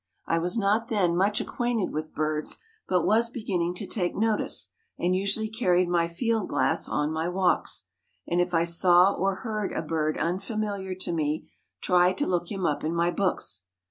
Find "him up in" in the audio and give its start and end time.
12.51-12.95